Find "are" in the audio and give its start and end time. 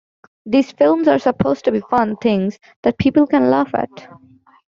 1.07-1.19